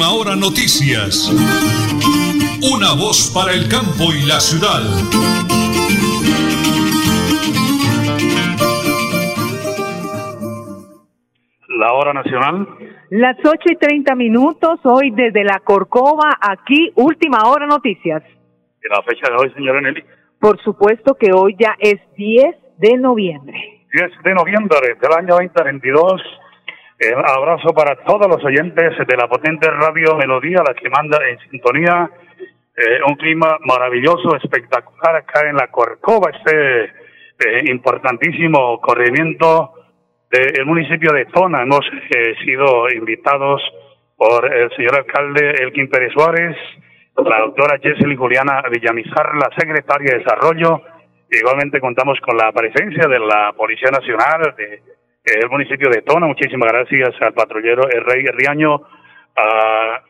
[0.00, 1.28] Última Hora Noticias.
[2.72, 4.80] Una voz para el campo y la ciudad.
[11.68, 12.66] La hora nacional.
[13.10, 18.22] Las 8 y 30 minutos, hoy desde la Corcova, aquí, Última Hora Noticias.
[18.82, 20.02] ¿Y la fecha de hoy, señora Nelly?
[20.38, 23.84] Por supuesto que hoy ya es 10 de noviembre.
[23.92, 26.22] 10 de noviembre del año 2022.
[27.00, 31.38] El abrazo para todos los oyentes de la potente radio Melodía, la que manda en
[31.50, 32.10] sintonía.
[32.76, 39.72] Eh, un clima maravilloso, espectacular acá en la Corcova, este eh, importantísimo corrimiento
[40.30, 41.62] del municipio de Tona.
[41.62, 43.62] Hemos eh, sido invitados
[44.14, 46.54] por el señor alcalde Elkin Pérez Suárez,
[47.16, 50.82] la doctora Jessely Juliana Villamizar, la secretaria de Desarrollo.
[51.30, 54.54] Igualmente contamos con la presencia de la Policía Nacional
[55.24, 56.26] del municipio de Tona.
[56.26, 58.80] Muchísimas gracias al patrullero el Rey Riaño,
[59.36, 60.02] a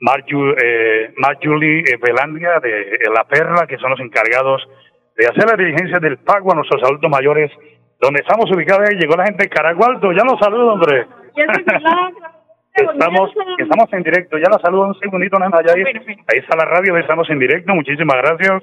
[0.00, 4.66] Marju, eh, Marjulie Velandia de La Perla, que son los encargados
[5.16, 7.50] de hacer la diligencia del pago a nuestros adultos mayores,
[8.00, 8.90] donde estamos ubicados.
[8.90, 10.12] Llegó la gente de Caragualto.
[10.12, 11.06] Ya los saludo, hombre.
[12.76, 16.94] Estamos, estamos en directo, ya la saludo un segundito, nada ahí, ahí está la radio,
[16.98, 18.62] estamos en directo, muchísimas gracias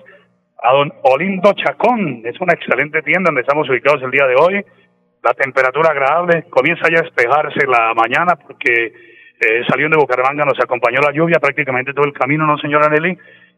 [0.62, 4.64] a don Olindo Chacón, es una excelente tienda donde estamos ubicados el día de hoy,
[5.24, 8.94] la temperatura agradable, comienza ya a despejarse la mañana porque
[9.40, 13.18] eh, saliendo de Bucaramanga nos acompañó la lluvia prácticamente todo el camino, ¿no, señora Nelly?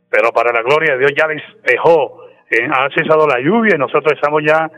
[0.10, 4.14] Pero para la gloria de Dios ya despejó, eh, ha cesado la lluvia y nosotros
[4.14, 4.70] estamos ya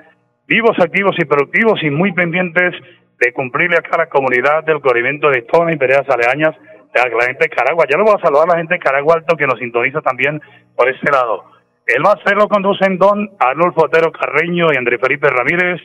[0.47, 2.73] vivos, activos y productivos y muy pendientes
[3.19, 6.55] de cumplirle acá a la comunidad del corrimiento de Tona y veredas aleañas,
[6.93, 7.85] la gente de Caragua.
[7.89, 10.41] Ya lo voy a saludar a la gente de Caragua Alto que nos sintoniza también
[10.75, 11.45] por este lado.
[11.85, 15.81] El más lo conducen Don Arnulfo Otero Carreño y André Felipe Ramírez.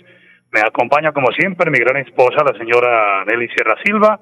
[0.53, 4.20] Me acompaña como siempre mi gran esposa, la señora Nelly Sierra Silva.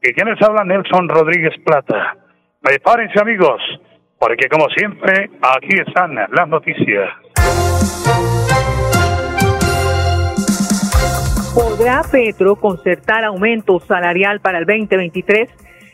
[0.00, 2.16] Y quienes habla Nelson Rodríguez Plata.
[2.60, 3.60] Prepárense amigos,
[4.18, 7.10] porque como siempre, aquí están las noticias.
[11.52, 15.50] ¿Podrá Petro concertar aumento salarial para el 2023?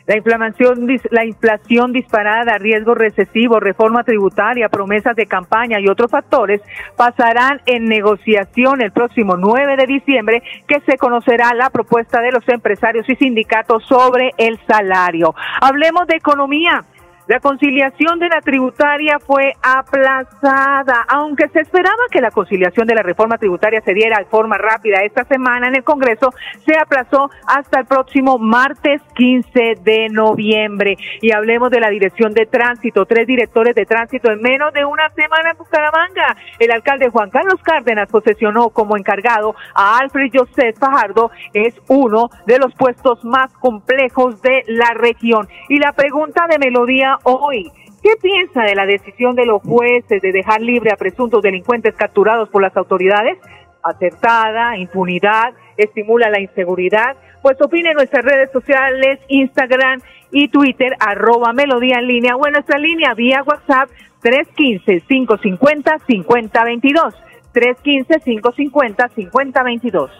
[0.09, 6.63] La inflación, la inflación disparada, riesgo recesivo, reforma tributaria, promesas de campaña y otros factores
[6.97, 12.49] pasarán en negociación el próximo 9 de diciembre, que se conocerá la propuesta de los
[12.49, 15.35] empresarios y sindicatos sobre el salario.
[15.61, 16.87] Hablemos de economía.
[17.29, 23.03] La conciliación de la tributaria fue aplazada, aunque se esperaba que la conciliación de la
[23.03, 26.33] reforma tributaria se diera de forma rápida esta semana en el Congreso,
[26.65, 30.97] se aplazó hasta el próximo martes 15 de noviembre.
[31.21, 35.11] Y hablemos de la dirección de tránsito, tres directores de tránsito en menos de una
[35.11, 36.35] semana en Bucaramanga.
[36.59, 42.59] El alcalde Juan Carlos Cárdenas posesionó como encargado a Alfred Joseph Fajardo, es uno de
[42.59, 45.47] los puestos más complejos de la región.
[45.69, 47.71] Y la pregunta de Melodía hoy.
[48.03, 52.49] ¿Qué piensa de la decisión de los jueces de dejar libre a presuntos delincuentes capturados
[52.49, 53.39] por las autoridades?
[53.83, 57.17] Acertada, impunidad, estimula la inseguridad.
[57.43, 62.53] Pues opine en nuestras redes sociales, Instagram y Twitter, arroba melodía en línea o en
[62.53, 63.91] nuestra línea vía WhatsApp
[64.23, 67.15] 315-550-5022.
[67.55, 70.11] 315-550-5022.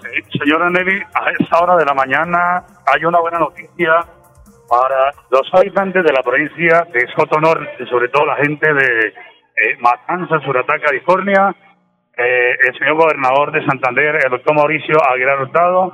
[0.41, 4.01] señora Nelly, a esta hora de la mañana hay una buena noticia
[4.69, 9.77] para los habitantes de la provincia de Soto Norte, sobre todo la gente de eh,
[9.81, 11.55] Matanza, Suratá, California,
[12.17, 15.93] eh, el señor gobernador de Santander, el doctor Mauricio Aguilar Hurtado,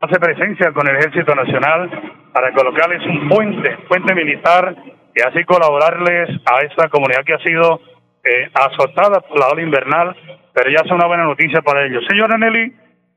[0.00, 1.90] hace presencia con el Ejército Nacional
[2.32, 4.74] para colocarles un puente, puente militar,
[5.14, 7.80] y así colaborarles a esta comunidad que ha sido
[8.24, 10.16] eh, azotada por la ola invernal,
[10.52, 12.04] pero ya es una buena noticia para ellos.
[12.08, 12.72] Señora Nelly,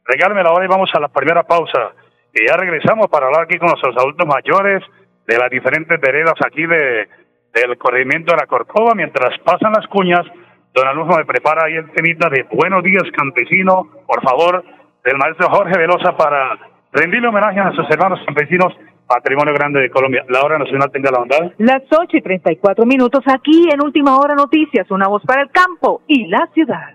[0.06, 1.94] regálame la hora y vamos a la primera pausa.
[2.36, 4.84] Y ya regresamos para hablar aquí con nuestros adultos mayores
[5.26, 7.08] de las diferentes veredas aquí de
[7.56, 8.94] del corrimiento de la Corcova.
[8.94, 10.26] Mientras pasan las cuñas,
[10.74, 14.64] don Alonso me prepara ahí el temita de Buenos días, campesino, por favor,
[15.04, 16.60] del maestro Jorge Velosa para
[16.92, 18.74] rendirle homenaje a nuestros hermanos campesinos
[19.08, 20.26] Patrimonio Grande de Colombia.
[20.30, 21.52] La hora nacional tenga la bondad.
[21.60, 26.02] Las 8 y 34 minutos aquí en Última Hora Noticias, una voz para el campo
[26.08, 26.95] y la ciudad.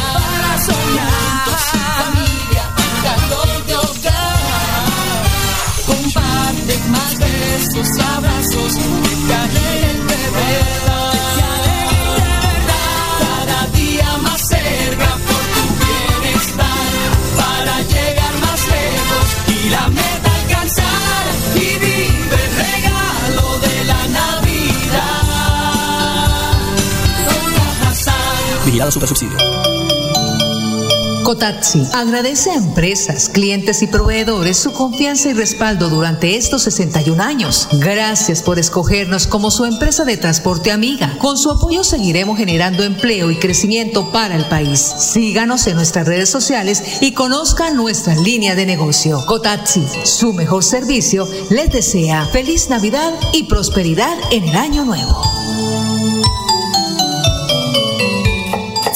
[28.89, 29.07] Super.
[31.23, 37.67] Cotaxi agradece a empresas, clientes y proveedores su confianza y respaldo durante estos 61 años.
[37.73, 41.15] Gracias por escogernos como su empresa de transporte amiga.
[41.19, 44.79] Con su apoyo seguiremos generando empleo y crecimiento para el país.
[44.79, 49.23] Síganos en nuestras redes sociales y conozca nuestra línea de negocio.
[49.25, 55.21] Cotaxi, su mejor servicio, les desea feliz Navidad y prosperidad en el año nuevo.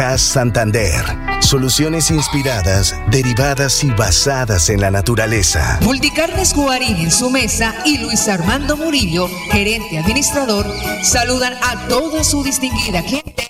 [0.00, 1.04] CAS Santander.
[1.40, 5.78] Soluciones inspiradas, derivadas y basadas en la naturaleza.
[5.82, 10.64] Multicarnes Guarín en su mesa y Luis Armando Murillo, gerente administrador,
[11.02, 13.49] saludan a toda su distinguida clientela,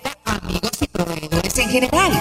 [1.22, 2.12] en general.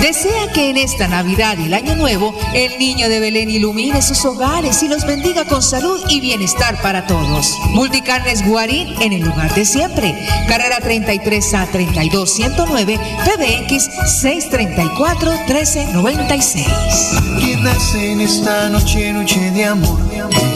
[0.00, 4.24] Desea que en esta Navidad y el Año Nuevo el niño de Belén ilumine sus
[4.24, 7.56] hogares y los bendiga con salud y bienestar para todos.
[7.70, 10.14] Multicarnes Guarín en el lugar de siempre.
[10.48, 13.88] Carrera 33 a 32 109 PBX
[14.20, 16.66] 634 1396.
[17.40, 20.55] Que nace en esta noche, noche de amor, de amor.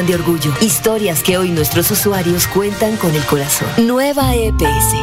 [0.00, 0.54] de orgullo.
[0.62, 3.68] Historias que hoy nuestros usuarios cuentan con el corazón.
[3.76, 4.96] Nueva EPS.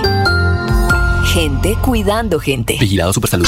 [1.32, 2.76] Gente cuidando gente.
[2.80, 3.48] Vigilado Supersalud.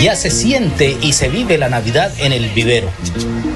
[0.00, 2.90] Ya se siente y se vive la Navidad en el vivero.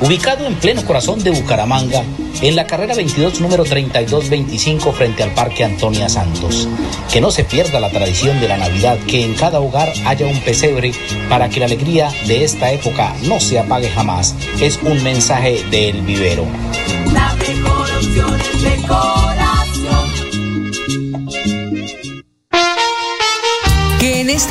[0.01, 2.03] Ubicado en pleno corazón de Bucaramanga,
[2.41, 6.67] en la carrera 22 número 3225 frente al Parque Antonia Santos.
[7.13, 10.41] Que no se pierda la tradición de la Navidad, que en cada hogar haya un
[10.41, 10.93] pesebre
[11.29, 14.35] para que la alegría de esta época no se apague jamás.
[14.61, 16.47] Es un mensaje del vivero.
[17.13, 18.89] La mejor opción es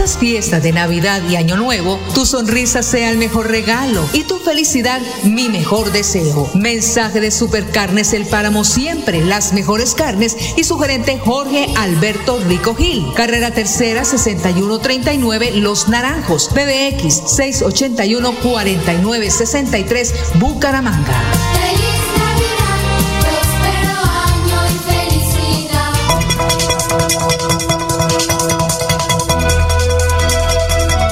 [0.10, 4.40] estas fiestas de Navidad y Año Nuevo, tu sonrisa sea el mejor regalo y tu
[4.40, 6.50] felicidad mi mejor deseo.
[6.56, 12.76] Mensaje de Supercarnes El Páramo siempre, las mejores carnes y su gerente Jorge Alberto Rico
[12.76, 13.14] Gil.
[13.16, 21.89] Carrera Tercera 6139 Los Naranjos, PBX 681 4963 Bucaramanga.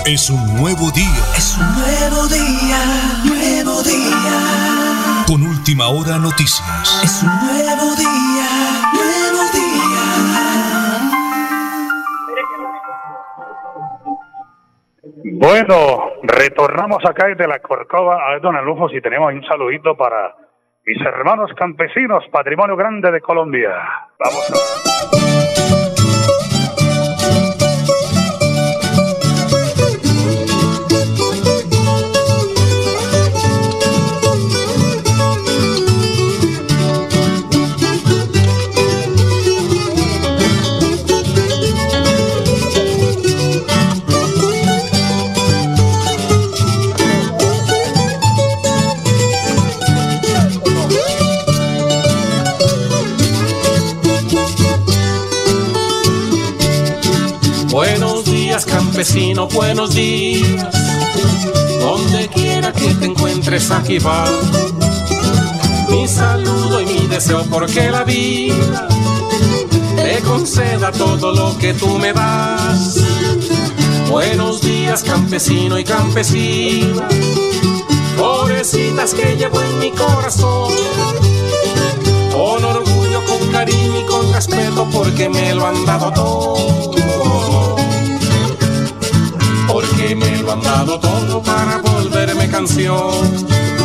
[0.07, 1.19] Es un nuevo día.
[1.35, 2.79] Es un nuevo día,
[3.25, 5.25] nuevo día.
[5.27, 7.01] Con última hora noticias.
[7.03, 8.47] Es un nuevo día,
[8.93, 10.05] nuevo día.
[15.41, 15.77] Bueno,
[16.23, 18.25] retornamos acá desde la Corcova.
[18.25, 20.37] A ver, don Alufo, si tenemos un saludito para
[20.85, 23.71] mis hermanos campesinos, patrimonio grande de Colombia.
[24.17, 25.96] Vamos a
[59.53, 60.67] buenos días.
[61.79, 64.25] Donde quiera que te encuentres aquí va.
[65.89, 68.87] Mi saludo y mi deseo porque la vida
[69.95, 72.97] te conceda todo lo que tú me das.
[74.09, 77.07] Buenos días, campesino y campesina.
[78.17, 80.73] Pobrecitas que llevo en mi corazón.
[82.31, 86.96] Con orgullo, con cariño y con respeto, porque me lo han dado todo.
[90.47, 93.11] Lo han dado todo para volverme canción.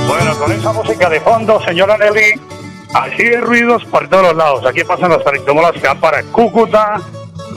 [0.06, 2.40] Bueno, con esa música de fondo, señora Nelly,
[2.94, 4.64] así de ruidos por todos lados.
[4.64, 7.00] Aquí pasan las tractomolas que van para Cúcuta,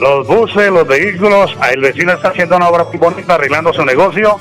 [0.00, 1.56] los buses, los vehículos.
[1.72, 4.40] El vecino está haciendo una obra muy bonita, arreglando su negocio.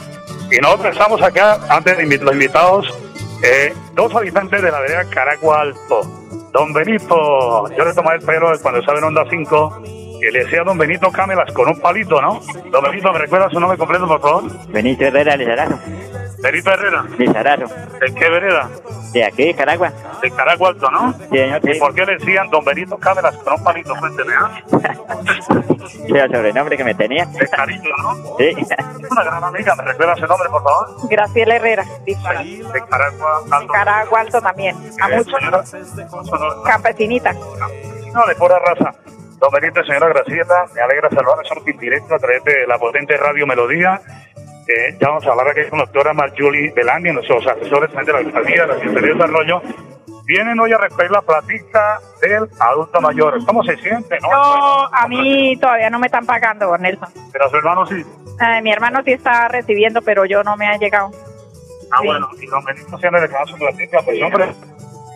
[0.51, 2.91] Y nosotros estamos acá, antes de los invitados,
[3.43, 6.01] eh, dos habitantes de la vereda Caragua Alto.
[6.51, 9.81] Don Benito, yo le tomé el pelo cuando estaba en Onda 5
[10.27, 12.39] y le decía a Don Benito Cámelas con un palito, ¿no?
[12.71, 14.43] Don Benito, ¿me recuerda su nombre completo, por favor?
[14.69, 15.79] Benito Herrera Lizarazo.
[16.41, 17.05] Benito Herrera.
[17.17, 17.65] Lizarazo.
[17.99, 18.69] ¿De qué vereda?
[19.13, 19.91] De aquí, Caragua.
[20.21, 21.13] De Caragua Alto, ¿no?
[21.13, 21.61] Sí, señor.
[21.63, 23.95] ¿Y por qué le decían Don Benito Cámelas con un palito?
[23.95, 24.61] Cuénteme, ¿ah?
[25.87, 27.25] Sí, el sobrenombre que me tenía.
[27.25, 28.15] De cariño, ¿no?
[28.37, 28.55] Sí.
[28.57, 31.09] Es una gran amiga, ¿me recuerda su nombre, por favor?
[31.09, 32.15] Graciela Herrera, De
[32.89, 33.73] Caragua Alto.
[33.73, 34.75] Caragua Alto también.
[35.01, 37.35] A Eh, muchos campesinitas.
[38.13, 38.93] No, de pura raza.
[39.39, 43.17] Don Benito, señora Graciela, me alegra saludar, estamos en directo a través de la potente
[43.17, 43.99] Radio Melodía.
[44.67, 48.19] Eh, ya vamos a hablar aquí con la doctora Marjuli Belandi, nuestros asesores de la
[48.19, 49.61] alcaldía, de la Secretaría de Desarrollo.
[50.25, 53.45] Vienen hoy a recoger la platica del adulto mayor.
[53.45, 54.17] ¿Cómo se siente?
[54.21, 57.09] No, No, a mí todavía no me están pagando, don Nelson.
[57.31, 58.03] pero a su hermano sí.
[58.41, 61.11] Eh, mi hermano sí está recibiendo, pero yo no me ha llegado.
[61.91, 64.47] Ah, bueno, y don Benito se le reclamado su platica, pues hombre,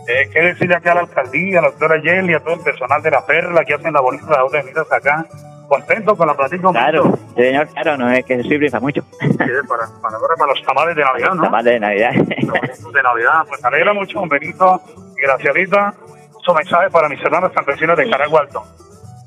[0.10, 3.02] eh, ¿qué decirle acá a la alcaldía, a la doctora Yeli, a todo el personal
[3.02, 5.26] de la Perla que hacen la bonita labor de hasta acá?
[5.68, 9.04] Contento con la platica, Claro, señor, claro, no es que se sirve para mucho.
[9.22, 11.44] Sí, para, para, ahora para los tamales de Navidad, ¿no?
[11.44, 12.12] Tamales de Navidad.
[12.16, 13.46] Los de Navidad.
[13.48, 14.82] Pues me alegra mucho, don Benito
[15.16, 15.94] y Gracielita.
[16.42, 18.64] Su mensaje para mis hermanos campesinos de Alto.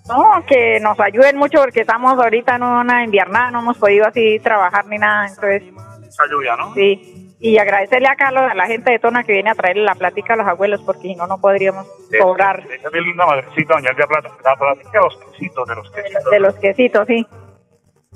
[0.09, 4.41] No, que nos ayuden mucho porque estamos ahorita en una inviernada, no hemos podido así
[4.41, 5.63] trabajar ni nada, entonces
[6.09, 6.75] Esa lluvia, ¿no?
[6.75, 7.22] sí.
[7.45, 10.35] Y agradecerle a Carlos, a la gente de Tona que viene a traerle la plática
[10.35, 11.89] a los abuelos porque si no, no podríamos
[12.21, 14.31] cobrar Esa es mi linda madrecita, doña Elvia Plata.
[14.45, 16.31] La platica de los quesitos, de los quesitos.
[16.31, 17.27] de los quesitos, sí.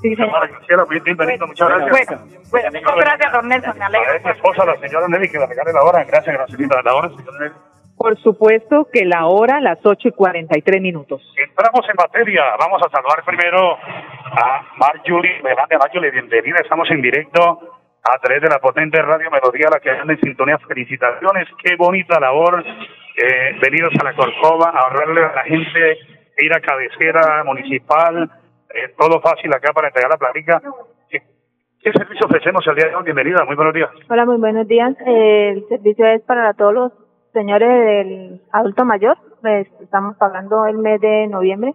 [0.01, 0.49] Sí, señor.
[0.49, 1.91] Graciela, bien, Benito, muchas gracias.
[1.91, 3.91] Bueno, bueno, muchas gracias, don Nelson, me A
[4.25, 6.05] mi esposa, la señora Nelly, que le regale la hora.
[6.05, 6.83] Gracias, Gracielita.
[6.83, 7.55] La hora, señora Nelly.
[7.97, 11.23] Por supuesto que la hora, las 8 y 43 minutos.
[11.37, 12.43] Entramos en materia.
[12.61, 15.43] Vamos a saludar primero a Marjorie.
[15.43, 16.59] Marjorie, bienvenida.
[16.63, 17.76] Estamos en directo
[18.13, 20.59] a través de la potente radio Melodía, la que anda en sintonía.
[20.59, 21.49] Felicitaciones.
[21.63, 22.65] Qué bonita labor.
[22.65, 25.99] Eh, venidos a la Corcova ahorrarle a la gente
[26.39, 28.31] ir a cabecera municipal.
[28.75, 30.63] Eh, todo fácil acá para entregar la platica.
[31.09, 33.05] ¿Qué, servicio ofrecemos el día de hoy?
[33.05, 33.45] Bienvenida.
[33.45, 33.91] Muy buenos días.
[34.09, 34.95] Hola, muy buenos días.
[35.07, 36.93] Eh, el servicio es para todos los
[37.33, 39.17] señores del adulto mayor.
[39.41, 41.75] Pues, estamos pagando el mes de noviembre.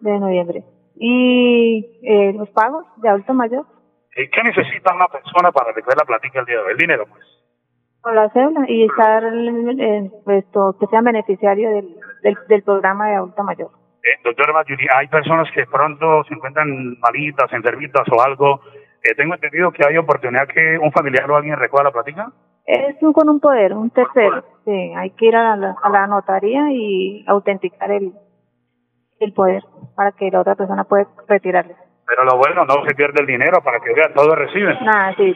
[0.00, 0.64] De noviembre.
[0.96, 3.66] Y eh, los pagos de adulto mayor
[4.14, 6.70] ¿Qué necesita una persona para recoger la platica el día de hoy?
[6.72, 7.22] El dinero, pues.
[8.00, 10.44] con la cédula y estar, eh, pues,
[10.78, 13.70] que sean beneficiarios del, del, del programa de adulto mayor.
[14.04, 18.60] Eh, doctora Mayuri, hay personas que pronto se encuentran malitas, enfermitas o algo.
[19.02, 22.30] Eh, tengo entendido que hay oportunidad que un familiar o alguien recoja la platica.
[22.66, 24.44] Es un, con un poder, un tercero.
[24.64, 28.12] Sí, hay que ir a la, a la notaría y autenticar el,
[29.20, 29.62] el poder
[29.96, 31.74] para que la otra persona pueda retirarle.
[32.06, 34.76] Pero lo bueno, no se pierde el dinero para que vean, todos reciben.
[34.84, 35.34] Nada, sí.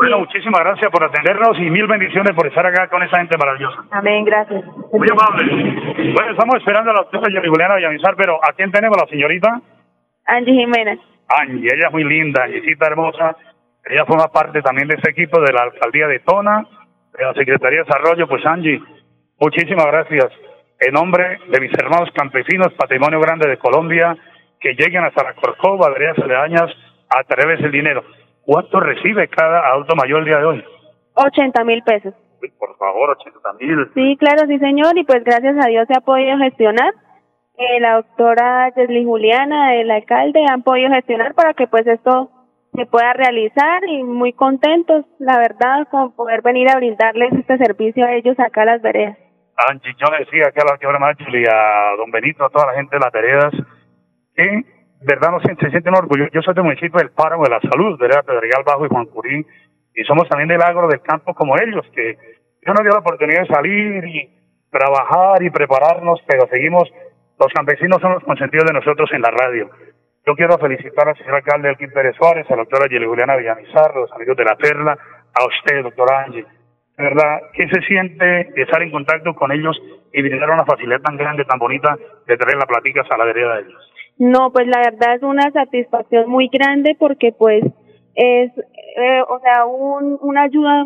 [0.00, 3.84] Bueno, muchísimas gracias por atendernos y mil bendiciones por estar acá con esa gente maravillosa.
[3.90, 4.64] Amén, gracias.
[4.64, 6.12] Muy amable.
[6.14, 8.96] Bueno, estamos esperando a la doctora Juliana Villamizar, pero ¿a quién tenemos?
[8.96, 9.60] La señorita
[10.26, 10.98] Angie Jiménez.
[11.28, 11.68] Angie.
[11.74, 13.36] Ella es muy linda, Angiecita hermosa.
[13.84, 16.64] Ella forma parte también de ese equipo de la alcaldía de Tona,
[17.18, 18.26] de la Secretaría de Desarrollo.
[18.26, 18.80] Pues Angie,
[19.38, 20.28] muchísimas gracias.
[20.78, 24.16] En nombre de mis hermanos campesinos, Patrimonio Grande de Colombia,
[24.60, 26.70] que lleguen hasta la Corcova, veredas aledañas,
[27.08, 28.04] a través del dinero.
[28.44, 30.64] ¿Cuánto recibe cada adulto mayor el día de hoy?
[31.14, 32.14] 80 mil pesos.
[32.42, 33.90] Uy, por favor, 80 mil.
[33.94, 34.96] Sí, claro, sí, señor.
[34.96, 36.94] Y pues gracias a Dios se ha podido gestionar.
[37.56, 42.30] Eh, la doctora Yesli Juliana, el alcalde, han podido gestionar para que pues esto
[42.74, 48.06] se pueda realizar y muy contentos, la verdad, con poder venir a brindarles este servicio
[48.06, 49.18] a ellos acá a las veredas.
[49.68, 52.96] Angie, yo decía acá a la señora y a don Benito, a toda la gente
[52.96, 53.52] de las veredas,
[54.34, 54.64] que
[55.02, 56.32] verdad no se, se sienten orgullosos.
[56.32, 58.24] Yo soy del municipio del Páramo de la Salud, ¿verdad?
[58.24, 59.46] Pedregal Bajo y Juan Curín,
[59.94, 62.16] y somos también del agro del campo como ellos, que
[62.66, 64.30] yo nos dio la oportunidad de salir y
[64.70, 66.88] trabajar y prepararnos, pero seguimos,
[67.38, 69.70] los campesinos son los consentidos de nosotros en la radio.
[70.26, 73.94] Yo quiero felicitar al señor alcalde Elkin Pérez Suárez, a la doctora Yeli Juliana Villamizar,
[73.96, 76.44] los amigos de la Perla, a usted, doctora Angie.
[76.96, 79.80] De verdad, ¿qué se siente estar en contacto con ellos
[80.12, 81.96] y brindar una facilidad tan grande, tan bonita
[82.26, 83.89] de traer las platicas a la vereda de ellos?
[84.20, 87.64] No, pues la verdad es una satisfacción muy grande porque pues
[88.14, 90.84] es, eh, o sea, un, una ayuda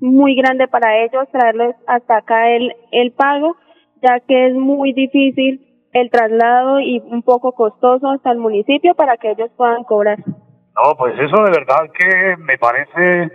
[0.00, 3.56] muy grande para ellos traerles hasta acá el, el pago,
[4.00, 9.18] ya que es muy difícil el traslado y un poco costoso hasta el municipio para
[9.18, 10.20] que ellos puedan cobrar.
[10.20, 13.30] No, pues eso de verdad que me parece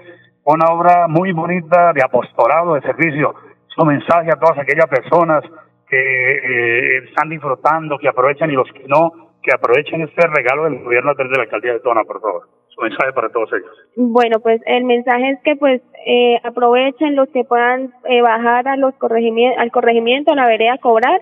[0.46, 3.36] una obra muy bonita de apostolado, de servicio.
[3.70, 5.44] Es un mensaje a todas aquellas personas
[5.88, 10.84] que eh, están disfrutando, que aprovechan y los que no, que aprovechen este regalo del
[10.84, 12.48] gobierno de la alcaldía de Tona, por favor.
[12.70, 13.72] Su mensaje para todos ellos.
[13.96, 18.78] Bueno, pues el mensaje es que pues eh, aprovechen los que puedan eh, bajar a
[18.78, 21.22] los corregimientos, al corregimiento, a la vereda cobrar.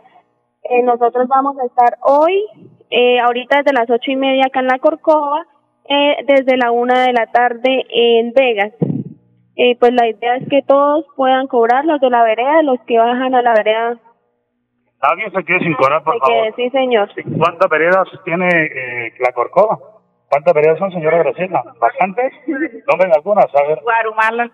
[0.63, 2.43] Eh, nosotros vamos a estar hoy,
[2.89, 5.45] eh, ahorita desde las ocho y media acá en la Corcova,
[5.87, 8.73] eh, desde la una de la tarde en Vegas.
[9.55, 12.97] Eh, pues la idea es que todos puedan cobrar, los de la vereda, los que
[12.97, 13.97] bajan a la vereda.
[15.09, 16.53] ¿Alguien se quiere sin cobrar, por favor?
[16.55, 17.09] sí, señor.
[17.37, 19.77] ¿Cuántas veredas tiene eh, la Corcova?
[20.29, 21.63] ¿Cuántas veredas son, señora Graciela?
[21.79, 22.33] ¿Bastantes?
[22.87, 23.79] Nombren algunas, a ver.
[23.81, 24.51] Guarumal,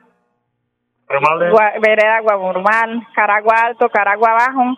[1.08, 1.54] Remales.
[1.54, 4.76] Gua- Vereda Guarumal, Caragua Alto, Caragua Bajo.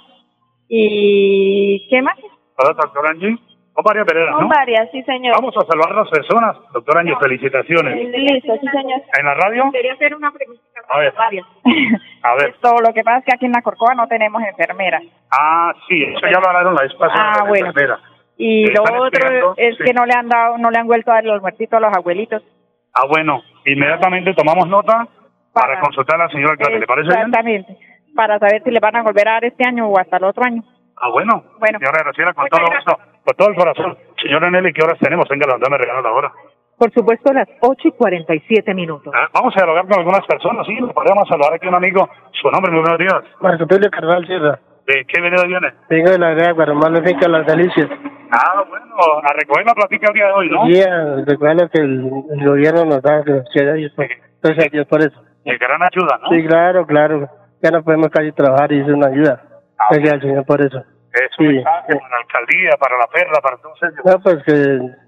[0.68, 2.18] ¿Y qué más?
[2.58, 3.38] Hola, doctor Angie.
[3.76, 4.50] Son varias veredas, Son ¿no?
[4.50, 5.34] varias, sí, señor.
[5.36, 6.58] Vamos a salvar a las personas.
[6.74, 7.96] Doctor Angie, felicitaciones.
[7.96, 9.02] Listo, sí, señor.
[9.18, 9.64] ¿En la radio?
[9.72, 10.62] Quería hacer una pregunta.
[10.90, 11.14] A ver.
[11.18, 11.46] Varias.
[12.22, 12.50] A ver.
[12.50, 15.02] Esto, lo que pasa es que aquí en la Corcova no tenemos enfermera.
[15.32, 17.34] Ah, sí, eso ya lo hablaron la vez pasada.
[17.36, 17.68] Ah, bueno.
[17.68, 18.00] enfermera.
[18.38, 19.84] Y lo otro esperando, es sí.
[19.84, 21.96] que no le han dado, no le han vuelto a dar los muertitos a los
[21.96, 22.44] abuelitos.
[22.94, 23.42] Ah, bueno.
[23.66, 25.08] Inmediatamente tomamos nota
[25.52, 26.80] para consultar a la señora alcalde.
[26.80, 27.20] ¿Le parece bien?
[27.20, 27.78] Exactamente.
[28.16, 30.44] Para saber si le van a volver a dar este año o hasta el otro
[30.44, 30.64] año.
[30.98, 31.44] Ah, bueno.
[31.60, 31.80] Bueno.
[31.80, 33.98] Señora Graciela, con todo gusto, con todo el corazón.
[34.22, 35.28] Señora Nelly, ¿qué horas tenemos?
[35.30, 36.32] Venga, dame regalo la hora.
[36.78, 39.14] Por supuesto, a las 8 y 47 minutos.
[39.16, 40.76] Ah, vamos a dialogar con algunas personas, sí.
[40.94, 42.10] Podríamos saludar aquí a un amigo.
[42.42, 43.14] Su nombre, muy buenos días.
[43.42, 44.60] Marco Tulio Carval Sierra.
[44.86, 45.74] ¿De qué vereda viene?
[45.90, 47.88] Vengo de la Guarumal, de finca Las Delicias.
[48.32, 50.68] Ah, bueno, a recoger la platica el día de hoy, ¿no?
[50.68, 54.08] Y a recuerda que el, el gobierno nos da, gracias a Dios por,
[54.42, 55.24] gracias a Dios por eso.
[55.46, 56.30] De gran ayuda, ¿no?
[56.30, 57.30] Sí, claro, claro.
[57.62, 59.42] Ya no podemos casi trabajar y es una ayuda.
[59.90, 60.84] Gracias al Señor por eso.
[61.14, 64.06] Es un mensaje para la alcaldía, para la perla, para todos ellos.
[64.06, 65.04] No, pues que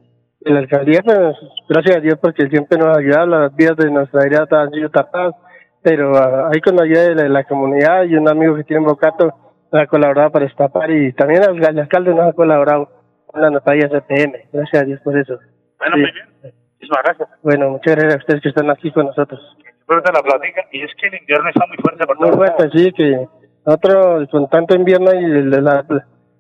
[0.46, 1.36] que la alcaldía, pues,
[1.68, 4.90] gracias a Dios porque siempre nos ha ayudado, las vías de nuestra área han sido
[4.90, 5.34] tapadas,
[5.82, 8.82] pero ah, ahí con la ayuda de la, la comunidad y un amigo que tiene
[8.82, 9.34] en Bocato
[9.72, 12.90] nos ha colaborado para destapar y también el, el alcalde nos ha colaborado
[13.26, 15.40] con la notarias CPM, gracias a Dios por eso.
[15.80, 16.02] Bueno, Sí.
[16.02, 16.54] muy bien.
[16.76, 17.30] Muchísimas gracias.
[17.42, 19.42] Bueno, muchas gracias a ustedes que están aquí con nosotros.
[19.58, 20.62] Disfruta la platica.
[20.72, 23.28] Y es que el invierno está muy fuerte por Muy fuerte, sí, que
[23.66, 25.86] nosotros con tanto invierno y la, la,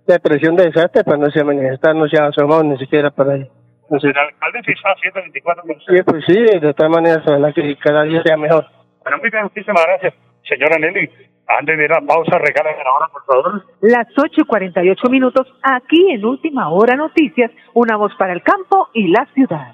[0.05, 3.09] la presión de desastre, pues no se ha manifestado, no se ha asomado ni siquiera
[3.09, 3.49] para ahí.
[3.83, 7.75] Entonces, El alcalde está a 724 con sí, pues sí, de todas maneras, ojalá que
[7.77, 8.65] cada día sea mejor.
[9.03, 10.13] Bueno, muy bien, muchísimas gracias.
[10.47, 11.09] Señora Nelly,
[11.47, 13.65] antes de ir a la pausa, regálame ahora, por favor.
[13.81, 18.89] Las 8 y 48 minutos, aquí en Última Hora Noticias, una voz para el campo
[18.93, 19.73] y la ciudad.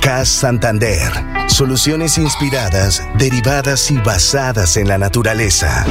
[0.00, 1.10] CAS Santander.
[1.48, 5.84] Soluciones inspiradas, derivadas y basadas en la naturaleza.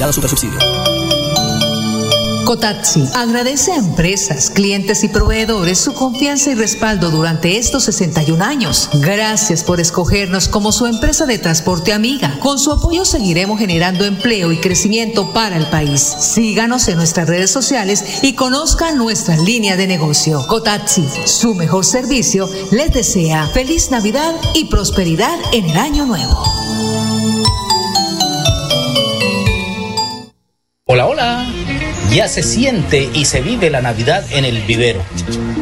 [0.00, 0.58] Vigilado Supersubsidio.
[3.14, 8.88] Agradece a empresas, clientes y proveedores su confianza y respaldo durante estos 61 años.
[8.94, 12.38] Gracias por escogernos como su empresa de transporte amiga.
[12.40, 16.00] Con su apoyo seguiremos generando empleo y crecimiento para el país.
[16.00, 20.46] Síganos en nuestras redes sociales y conozcan nuestra línea de negocio.
[20.48, 26.42] Cotaxi, su mejor servicio, les desea feliz Navidad y prosperidad en el año nuevo.
[30.92, 31.46] Hola, hola.
[32.10, 35.00] Ya se siente y se vive la Navidad en el vivero.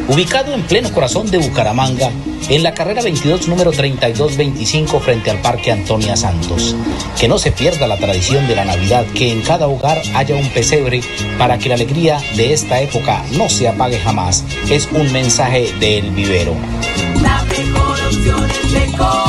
[0.07, 2.09] Ubicado en pleno corazón de Bucaramanga,
[2.49, 6.75] en la carrera 22 número 3225 frente al Parque Antonia Santos.
[7.19, 10.49] Que no se pierda la tradición de la Navidad, que en cada hogar haya un
[10.49, 11.01] pesebre
[11.37, 14.43] para que la alegría de esta época no se apague jamás.
[14.67, 16.55] Es un mensaje del vivero.
[17.21, 19.28] La mejor opción es decoración.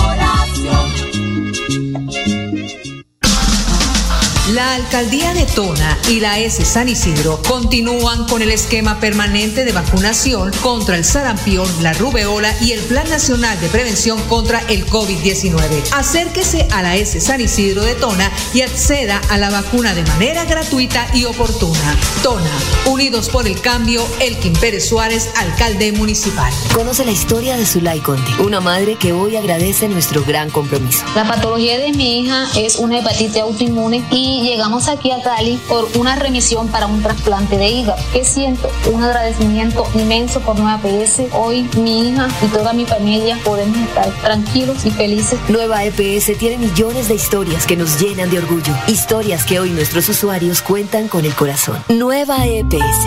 [5.55, 11.05] Tona y la S San Isidro continúan con el esquema permanente de vacunación contra el
[11.05, 15.93] sarampión, la rubeola y el Plan Nacional de Prevención contra el COVID-19.
[15.93, 20.45] Acérquese a la S San Isidro de Tona y acceda a la vacuna de manera
[20.45, 21.97] gratuita y oportuna.
[22.23, 22.51] Tona,
[22.87, 26.53] unidos por el cambio, Elkin Pérez Suárez, alcalde municipal.
[26.75, 31.05] Conoce la historia de Zulay Conde, una madre que hoy agradece nuestro gran compromiso.
[31.15, 35.89] La patología de mi hija es una hepatitis autoinmune y llegamos aquí a Cali por
[35.95, 37.99] una remisión para un trasplante de hígado.
[38.13, 41.33] Que siento un agradecimiento inmenso por Nueva PS.
[41.33, 45.41] Hoy mi hija y toda mi familia podemos estar tranquilos y felices.
[45.49, 48.75] Nueva EPS tiene millones de historias que nos llenan de orgullo.
[48.87, 51.83] Historias que hoy nuestros usuarios cuentan con el corazón.
[51.89, 53.07] Nueva EPS.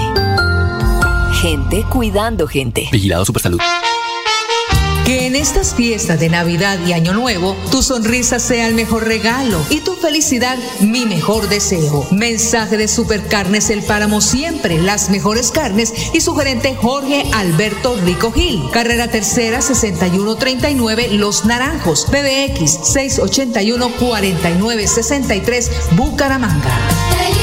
[1.39, 2.89] Gente cuidando gente.
[2.91, 3.59] Vigilado Supersalud.
[5.05, 9.59] Que en estas fiestas de Navidad y Año Nuevo, tu sonrisa sea el mejor regalo
[9.69, 12.07] y tu felicidad mi mejor deseo.
[12.11, 18.31] Mensaje de Supercarnes El Páramo siempre, las mejores carnes y su gerente Jorge Alberto Rico
[18.31, 18.63] Gil.
[18.71, 27.42] Carrera Tercera 6139 Los Naranjos, PBX 681 4963 Bucaramanga.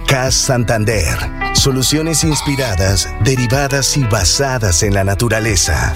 [0.11, 1.15] CAS Santander.
[1.53, 5.95] Soluciones inspiradas, derivadas y basadas en la naturaleza.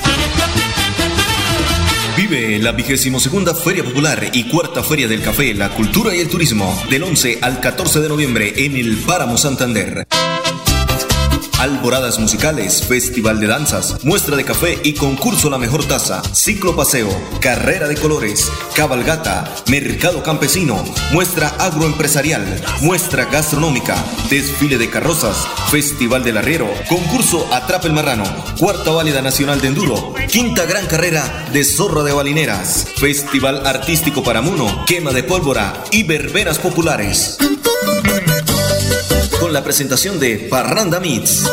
[2.16, 6.30] Vive la vigésimo segunda Feria Popular y cuarta Feria del Café, la Cultura y el
[6.30, 10.08] Turismo del 11 al 14 de noviembre en el Páramo Santander.
[11.66, 17.10] Alboradas musicales, festival de danzas, muestra de café y concurso La Mejor Taza, ciclo paseo,
[17.42, 23.96] carrera de colores, cabalgata, mercado campesino, muestra agroempresarial, muestra gastronómica,
[24.30, 28.26] desfile de carrozas, festival del arriero, concurso Atrapa el Marrano,
[28.60, 34.44] cuarta válida nacional de enduro, quinta gran carrera de zorra de balineras, festival artístico para
[34.44, 37.40] Muno, quema de pólvora y verbenas populares
[39.40, 41.44] con la presentación de Parranda Meets.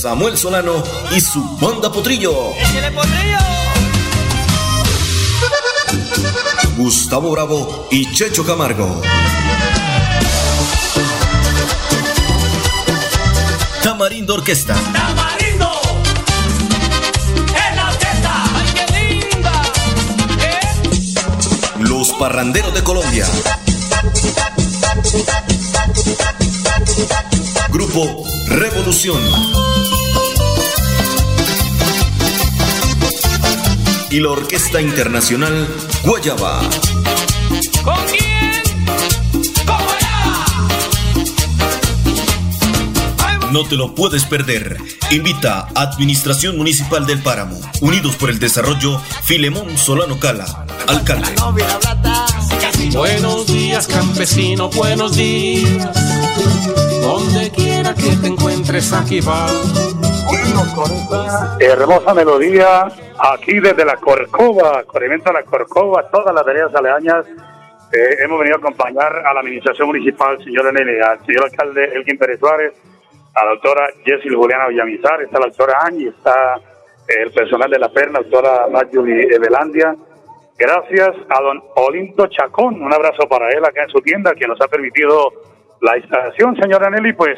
[0.00, 2.52] Samuel Solano y su banda Potrillo.
[6.76, 9.00] Gustavo Bravo y Checho Camargo.
[13.82, 14.74] Tamarindo Orquesta.
[14.74, 15.70] Tamarindo.
[17.68, 18.44] En la orquesta.
[18.54, 18.86] Ay, qué
[19.38, 19.62] linda.
[21.78, 23.26] Los Parranderos de Colombia.
[27.72, 29.18] Grupo Revolución.
[34.10, 35.66] Y la Orquesta Internacional
[36.04, 36.60] Guayaba.
[37.82, 38.42] ¿Con quién?
[43.52, 44.78] No te lo puedes perder.
[45.10, 47.60] Invita a Administración Municipal del Páramo.
[47.82, 50.66] Unidos por el Desarrollo, Filemón Solano Cala.
[50.86, 51.34] Alcalde.
[52.90, 55.94] Buenos días, campesino, buenos días.
[57.00, 59.46] Donde quiera que te encuentres, aquí va.
[61.60, 67.24] Hermosa melodía aquí desde la Corcova, corrimiento la Corcova, todas las tareas aledañas.
[67.92, 72.18] Eh, hemos venido a acompañar a la administración municipal, señor Nene, al señor alcalde Elkin
[72.18, 72.72] Pérez Suárez,
[73.34, 76.58] a la doctora Jessil Juliana Villamizar, está la doctora Angie, está
[77.06, 79.94] el personal de la PERNA, la doctora Marjorie Evelandia,
[80.62, 82.80] Gracias a don Olinto Chacón.
[82.80, 85.32] Un abrazo para él acá en su tienda, que nos ha permitido
[85.80, 87.14] la instalación, señora Nelly.
[87.14, 87.36] Pues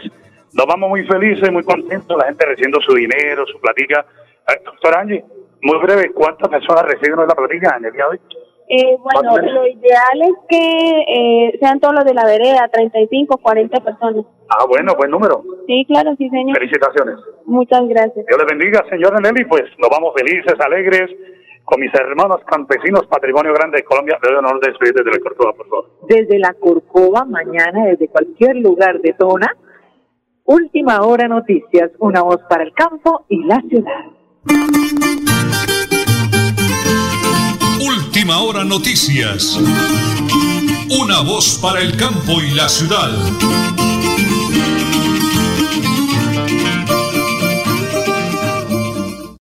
[0.53, 4.05] nos vamos muy felices, muy contentos, la gente recibiendo su dinero, su platica.
[4.47, 5.25] Eh, doctor Angie,
[5.63, 8.21] muy breve, ¿cuántas personas reciben la platica en el día de hoy?
[8.69, 13.81] Eh, bueno, lo ideal es que eh, sean todos los de la vereda, 35, 40
[13.81, 14.27] personas.
[14.51, 15.43] Ah, bueno, buen número.
[15.67, 16.59] Sí, claro, sí, señor.
[16.59, 17.17] Felicitaciones.
[17.47, 18.27] Muchas gracias.
[18.27, 19.47] Dios le bendiga, señora Nelly.
[19.47, 21.11] Pues nos vamos felices, alegres,
[21.65, 24.19] con mis hermanos campesinos, Patrimonio Grande de Colombia.
[24.23, 25.91] Le doy honor de despedir desde el Corcova, por favor.
[26.09, 29.57] Desde la Corcova, mañana, desde cualquier lugar de Tona.
[30.45, 34.05] Última hora noticias, una voz para el campo y la ciudad.
[37.81, 39.59] Última hora noticias.
[41.03, 43.11] Una voz para el campo y la ciudad.